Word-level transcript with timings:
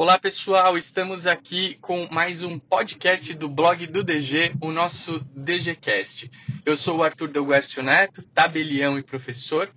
Olá 0.00 0.16
pessoal, 0.16 0.78
estamos 0.78 1.26
aqui 1.26 1.74
com 1.80 2.06
mais 2.08 2.44
um 2.44 2.56
podcast 2.56 3.34
do 3.34 3.48
blog 3.48 3.84
do 3.88 4.04
DG, 4.04 4.52
o 4.60 4.70
nosso 4.70 5.18
DGCast. 5.34 6.30
Eu 6.64 6.76
sou 6.76 6.98
o 6.98 7.02
Arthur 7.02 7.26
Delguercio 7.26 7.82
Neto, 7.82 8.22
tabelião 8.22 8.96
e 8.96 9.02
professor, 9.02 9.68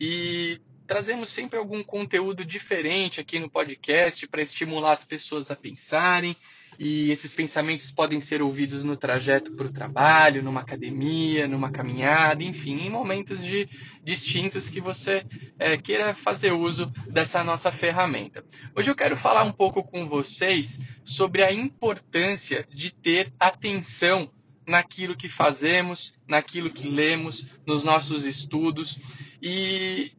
e 0.00 0.60
trazemos 0.86 1.28
sempre 1.28 1.58
algum 1.58 1.82
conteúdo 1.82 2.44
diferente 2.44 3.20
aqui 3.20 3.40
no 3.40 3.50
podcast 3.50 4.28
para 4.28 4.42
estimular 4.42 4.92
as 4.92 5.04
pessoas 5.04 5.50
a 5.50 5.56
pensarem 5.56 6.36
e 6.78 7.10
esses 7.10 7.34
pensamentos 7.34 7.90
podem 7.90 8.20
ser 8.20 8.42
ouvidos 8.42 8.84
no 8.84 8.96
trajeto 8.96 9.52
para 9.52 9.66
o 9.66 9.72
trabalho, 9.72 10.42
numa 10.42 10.60
academia, 10.60 11.46
numa 11.46 11.70
caminhada, 11.70 12.42
enfim, 12.42 12.80
em 12.80 12.90
momentos 12.90 13.42
de, 13.42 13.68
distintos 14.02 14.68
que 14.68 14.80
você 14.80 15.24
é, 15.58 15.76
queira 15.76 16.14
fazer 16.14 16.52
uso 16.52 16.86
dessa 17.08 17.42
nossa 17.44 17.70
ferramenta. 17.70 18.44
Hoje 18.74 18.90
eu 18.90 18.94
quero 18.94 19.16
falar 19.16 19.44
um 19.44 19.52
pouco 19.52 19.82
com 19.82 20.08
vocês 20.08 20.80
sobre 21.04 21.42
a 21.42 21.52
importância 21.52 22.66
de 22.72 22.92
ter 22.92 23.32
atenção 23.38 24.30
naquilo 24.66 25.16
que 25.16 25.28
fazemos, 25.28 26.14
naquilo 26.26 26.70
que 26.70 26.88
lemos, 26.88 27.46
nos 27.66 27.84
nossos 27.84 28.24
estudos 28.24 28.98
e 29.42 30.12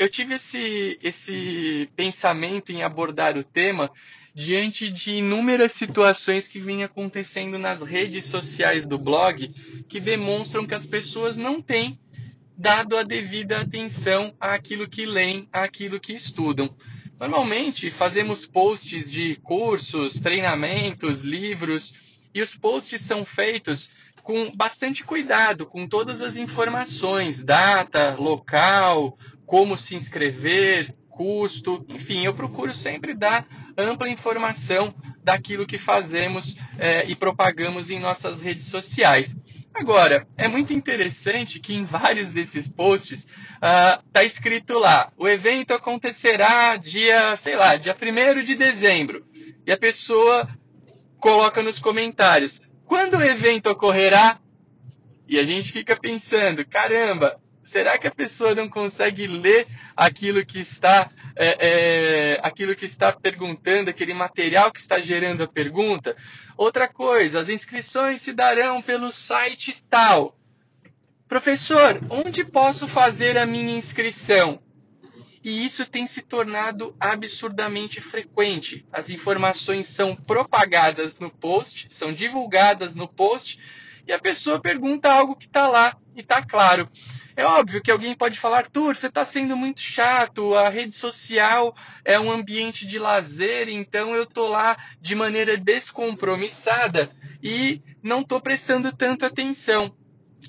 eu 0.00 0.08
tive 0.08 0.34
esse, 0.34 0.98
esse 1.02 1.90
pensamento 1.94 2.72
em 2.72 2.82
abordar 2.82 3.36
o 3.36 3.44
tema 3.44 3.90
diante 4.34 4.90
de 4.90 5.12
inúmeras 5.12 5.72
situações 5.72 6.46
que 6.46 6.60
vinham 6.60 6.84
acontecendo 6.84 7.58
nas 7.58 7.82
redes 7.82 8.24
sociais 8.26 8.86
do 8.86 8.98
blog 8.98 9.48
que 9.88 10.00
demonstram 10.00 10.66
que 10.66 10.74
as 10.74 10.86
pessoas 10.86 11.36
não 11.36 11.60
têm 11.60 11.98
dado 12.56 12.96
a 12.96 13.02
devida 13.02 13.60
atenção 13.60 14.34
àquilo 14.38 14.88
que 14.88 15.06
leem, 15.06 15.48
àquilo 15.52 15.98
que 15.98 16.12
estudam. 16.12 16.74
Normalmente 17.18 17.90
fazemos 17.90 18.46
posts 18.46 19.10
de 19.10 19.36
cursos, 19.36 20.20
treinamentos, 20.20 21.22
livros, 21.22 21.94
e 22.34 22.40
os 22.40 22.54
posts 22.54 23.02
são 23.02 23.24
feitos 23.24 23.90
com 24.22 24.52
bastante 24.54 25.02
cuidado, 25.02 25.66
com 25.66 25.88
todas 25.88 26.20
as 26.20 26.36
informações, 26.36 27.42
data, 27.42 28.14
local, 28.18 29.18
como 29.44 29.76
se 29.76 29.94
inscrever, 29.94 30.94
custo, 31.08 31.84
enfim, 31.88 32.24
eu 32.24 32.32
procuro 32.32 32.72
sempre 32.72 33.12
dar 33.14 33.46
ampla 33.80 34.08
informação 34.08 34.94
daquilo 35.22 35.66
que 35.66 35.78
fazemos 35.78 36.56
é, 36.78 37.06
e 37.06 37.14
propagamos 37.14 37.90
em 37.90 38.00
nossas 38.00 38.40
redes 38.40 38.66
sociais. 38.66 39.36
Agora, 39.72 40.26
é 40.36 40.48
muito 40.48 40.72
interessante 40.72 41.60
que 41.60 41.74
em 41.74 41.84
vários 41.84 42.32
desses 42.32 42.68
posts 42.68 43.26
está 43.54 44.20
uh, 44.20 44.26
escrito 44.26 44.78
lá: 44.78 45.12
o 45.16 45.28
evento 45.28 45.72
acontecerá 45.72 46.76
dia, 46.76 47.36
sei 47.36 47.56
lá, 47.56 47.76
dia 47.76 47.96
1 47.96 48.42
de 48.42 48.54
dezembro. 48.56 49.24
E 49.66 49.72
a 49.72 49.76
pessoa 49.76 50.48
coloca 51.18 51.62
nos 51.62 51.78
comentários: 51.78 52.60
quando 52.84 53.16
o 53.16 53.22
evento 53.22 53.70
ocorrerá? 53.70 54.38
E 55.28 55.38
a 55.38 55.44
gente 55.44 55.70
fica 55.70 55.96
pensando: 55.96 56.66
caramba, 56.66 57.40
será 57.62 57.96
que 57.96 58.08
a 58.08 58.14
pessoa 58.14 58.54
não 58.54 58.68
consegue 58.68 59.28
ler 59.28 59.66
aquilo 59.96 60.44
que 60.44 60.58
está 60.58 61.08
é, 61.36 62.34
é, 62.34 62.40
aquilo 62.42 62.74
que 62.74 62.84
está 62.84 63.12
perguntando, 63.12 63.90
aquele 63.90 64.14
material 64.14 64.72
que 64.72 64.80
está 64.80 65.00
gerando 65.00 65.42
a 65.42 65.48
pergunta? 65.48 66.16
Outra 66.56 66.88
coisa, 66.88 67.40
as 67.40 67.48
inscrições 67.48 68.22
se 68.22 68.32
darão 68.32 68.82
pelo 68.82 69.10
site 69.10 69.82
tal. 69.88 70.36
Professor, 71.28 72.00
onde 72.10 72.44
posso 72.44 72.88
fazer 72.88 73.38
a 73.38 73.46
minha 73.46 73.76
inscrição? 73.76 74.60
E 75.42 75.64
isso 75.64 75.86
tem 75.86 76.06
se 76.06 76.22
tornado 76.22 76.94
absurdamente 77.00 78.00
frequente. 78.00 78.86
As 78.92 79.08
informações 79.08 79.88
são 79.88 80.14
propagadas 80.14 81.18
no 81.18 81.30
post, 81.30 81.86
são 81.90 82.12
divulgadas 82.12 82.94
no 82.94 83.08
post, 83.08 83.58
e 84.06 84.12
a 84.12 84.18
pessoa 84.18 84.60
pergunta 84.60 85.10
algo 85.10 85.36
que 85.36 85.46
está 85.46 85.66
lá 85.66 85.96
e 86.14 86.20
está 86.20 86.42
claro. 86.42 86.90
É 87.40 87.44
óbvio 87.46 87.80
que 87.80 87.90
alguém 87.90 88.14
pode 88.14 88.38
falar, 88.38 88.58
Arthur, 88.58 88.94
você 88.94 89.06
está 89.06 89.24
sendo 89.24 89.56
muito 89.56 89.80
chato, 89.80 90.54
a 90.54 90.68
rede 90.68 90.94
social 90.94 91.74
é 92.04 92.20
um 92.20 92.30
ambiente 92.30 92.86
de 92.86 92.98
lazer, 92.98 93.66
então 93.70 94.14
eu 94.14 94.24
estou 94.24 94.46
lá 94.46 94.76
de 95.00 95.14
maneira 95.14 95.56
descompromissada 95.56 97.10
e 97.42 97.80
não 98.02 98.20
estou 98.20 98.42
prestando 98.42 98.92
tanta 98.92 99.28
atenção. 99.28 99.90